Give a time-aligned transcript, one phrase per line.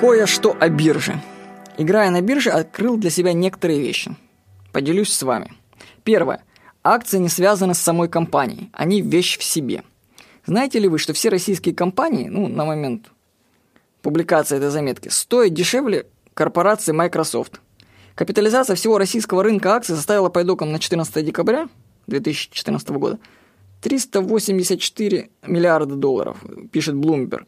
[0.00, 1.20] Кое-что о бирже.
[1.76, 4.14] Играя на бирже, открыл для себя некоторые вещи.
[4.72, 5.52] Поделюсь с вами.
[6.04, 6.44] Первое.
[6.84, 8.70] Акции не связаны с самой компанией.
[8.72, 9.82] Они вещь в себе.
[10.46, 13.10] Знаете ли вы, что все российские компании, ну, на момент
[14.00, 17.60] публикации этой заметки, стоят дешевле корпорации Microsoft.
[18.14, 21.68] Капитализация всего российского рынка акций составила по итогам на 14 декабря
[22.06, 23.18] 2014 года
[23.80, 26.38] 384 миллиарда долларов,
[26.70, 27.46] пишет Bloomberg.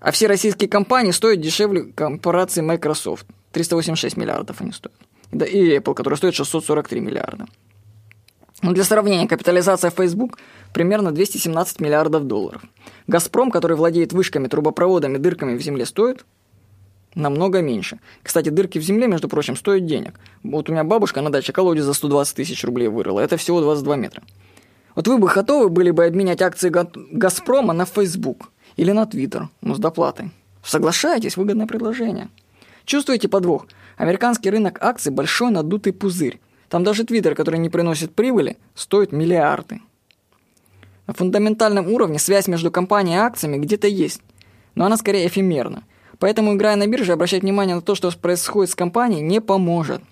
[0.00, 3.26] А все российские компании стоят дешевле корпорации Microsoft.
[3.52, 4.96] 386 миллиардов они стоят.
[5.32, 7.46] Да, и Apple, который стоит 643 миллиарда.
[8.62, 10.38] Ну, для сравнения, капитализация Facebook
[10.72, 12.62] примерно 217 миллиардов долларов.
[13.06, 16.24] «Газпром», который владеет вышками, трубопроводами, дырками в земле, стоит
[17.14, 18.00] намного меньше.
[18.22, 20.14] Кстати, дырки в земле, между прочим, стоят денег.
[20.42, 23.20] Вот у меня бабушка на даче колодец за 120 тысяч рублей вырыла.
[23.20, 24.22] Это всего 22 метра.
[24.94, 26.72] Вот вы бы готовы были бы обменять акции
[27.12, 30.30] «Газпрома» на Facebook или на Twitter, но с доплатой.
[30.62, 32.28] Соглашаетесь, выгодное предложение.
[32.84, 33.66] Чувствуете подвох?
[33.98, 36.40] Американский рынок акций– большой надутый пузырь.
[36.68, 39.80] Там даже Твиттер, который не приносит прибыли, стоит миллиарды.
[41.06, 44.22] На фундаментальном уровне связь между компанией и акциями где-то есть,
[44.74, 45.82] но она скорее эфемерна.
[46.18, 50.02] Поэтому, играя на бирже, обращать внимание на то, что происходит с компанией, не поможет.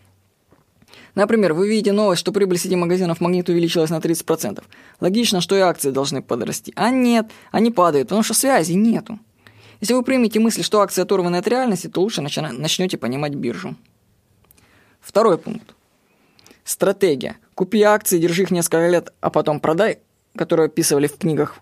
[1.17, 4.63] Например, вы видите новость, что прибыль сети магазинов «Магнит» увеличилась на 30%.
[5.01, 6.73] Логично, что и акции должны подрасти.
[6.77, 9.19] А нет, они падают, потому что связи нету.
[9.81, 13.77] Если вы примете мысль, что акции оторваны от реальности, то лучше начнете понимать биржу.
[15.01, 15.75] Второй пункт.
[16.65, 17.39] Стратегия.
[17.55, 20.01] Купи акции, держи их несколько лет, а потом продай,
[20.37, 21.57] которую описывали в книгах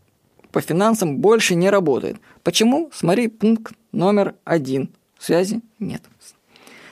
[0.50, 2.16] по финансам, больше не работает.
[2.42, 2.90] Почему?
[2.92, 4.90] Смотри пункт номер один.
[5.16, 6.02] Связи нет.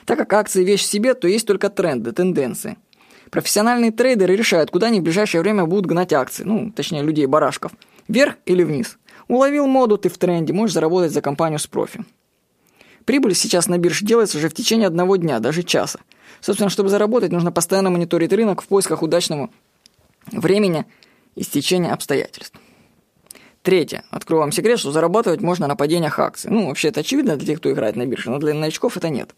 [0.05, 2.77] Так как акции вещь в себе, то есть только тренды, тенденции.
[3.31, 7.71] Профессиональные трейдеры решают, куда они в ближайшее время будут гнать акции, ну, точнее, людей-барашков.
[8.07, 8.97] Вверх или вниз.
[9.27, 12.03] Уловил моду, ты в тренде, можешь заработать за компанию с профи.
[13.05, 15.99] Прибыль сейчас на бирже делается уже в течение одного дня, даже часа.
[16.41, 19.49] Собственно, чтобы заработать, нужно постоянно мониторить рынок в поисках удачного
[20.31, 20.85] времени
[21.35, 22.57] и стечения обстоятельств.
[23.61, 24.03] Третье.
[24.09, 26.51] Открою вам секрет, что зарабатывать можно на падениях акций.
[26.51, 29.33] Ну, вообще это очевидно для тех, кто играет на бирже, но для новичков это нет.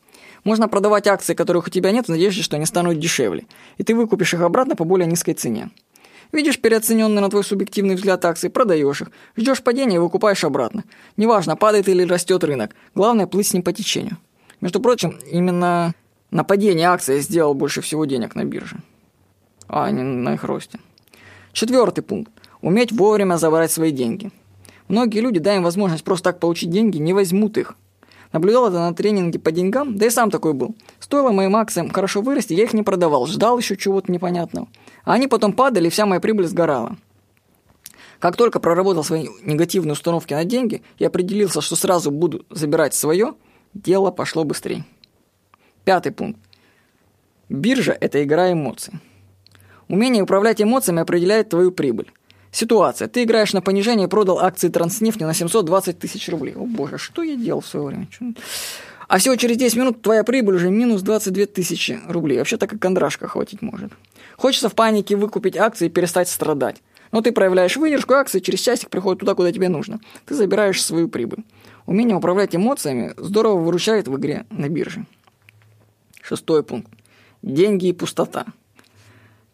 [0.45, 3.47] Можно продавать акции, которых у тебя нет, в надежде, что они станут дешевле,
[3.77, 5.71] и ты выкупишь их обратно по более низкой цене.
[6.31, 10.83] Видишь переоцененные на твой субъективный взгляд акции, продаешь их, ждешь падения и выкупаешь обратно.
[11.17, 14.17] Неважно, падает или растет рынок, главное плыть с ним по течению.
[14.61, 15.93] Между прочим, именно
[16.29, 18.77] на падении акции сделал больше всего денег на бирже,
[19.67, 20.79] а не на их росте.
[21.53, 22.31] Четвертый пункт.
[22.61, 24.31] Уметь вовремя забрать свои деньги.
[24.89, 27.75] Многие люди, дай им возможность просто так получить деньги, не возьмут их.
[28.31, 30.75] Наблюдал это на тренинге по деньгам, да и сам такой был.
[30.99, 34.67] Стоило моим акциям хорошо вырасти, я их не продавал, ждал еще чего-то непонятного.
[35.03, 36.97] А они потом падали, и вся моя прибыль сгорала.
[38.19, 43.35] Как только проработал свои негативные установки на деньги и определился, что сразу буду забирать свое,
[43.73, 44.85] дело пошло быстрее.
[45.83, 46.39] Пятый пункт.
[47.49, 48.93] Биржа– это игра эмоций.
[49.87, 52.11] Умение управлять эмоциями определяет твою прибыль.
[52.55, 53.09] Ситуация.
[53.09, 56.55] Ты играешь на понижение и продал акции Транснефти на 720 тысяч рублей.
[56.55, 58.07] О боже, что я делал в свое время?
[59.09, 62.37] А всего через 10 минут твоя прибыль уже минус 22 тысячи рублей.
[62.37, 63.91] Вообще так как кондрашка хватить может.
[64.37, 66.81] Хочется в панике выкупить акции и перестать страдать.
[67.11, 69.99] Но ты проявляешь выдержку, акции через часик приходят туда, куда тебе нужно.
[70.25, 71.43] Ты забираешь свою прибыль.
[71.85, 75.05] Умение управлять эмоциями здорово выручает в игре на бирже.
[76.21, 76.89] Шестой пункт.
[77.41, 78.45] Деньги и пустота.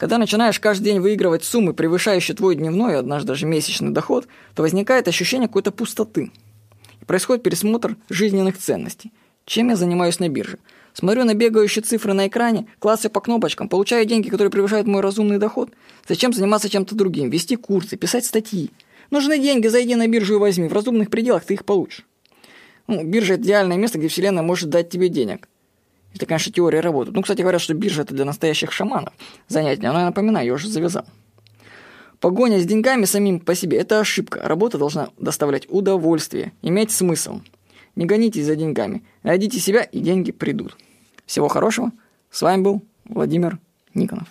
[0.01, 5.07] Когда начинаешь каждый день выигрывать суммы, превышающие твой дневной, однажды даже месячный доход, то возникает
[5.07, 6.31] ощущение какой-то пустоты.
[6.99, 9.11] И происходит пересмотр жизненных ценностей.
[9.45, 10.57] Чем я занимаюсь на бирже?
[10.93, 15.37] Смотрю на бегающие цифры на экране, классы по кнопочкам, получаю деньги, которые превышают мой разумный
[15.37, 15.69] доход.
[16.07, 17.29] Зачем заниматься чем-то другим?
[17.29, 18.71] Вести курсы, писать статьи.
[19.11, 20.67] Нужны деньги, зайди на биржу и возьми.
[20.67, 22.07] В разумных пределах ты их получишь.
[22.87, 25.47] Ну, биржа– это идеальное место, где вселенная может дать тебе денег.
[26.13, 27.15] Это, конечно, теория работает.
[27.15, 29.13] Ну, кстати, говорят, что биржа– это для настоящих шаманов
[29.47, 29.91] занятие.
[29.91, 31.05] Но я напоминаю, я уже завязал.
[32.19, 34.41] Погоня с деньгами самим по себе– это ошибка.
[34.43, 37.41] Работа должна доставлять удовольствие, иметь смысл.
[37.95, 39.03] Не гонитесь за деньгами.
[39.23, 40.77] Найдите себя, и деньги придут.
[41.25, 41.91] Всего хорошего.
[42.29, 43.59] С вами был Владимир
[43.93, 44.27] Никонов.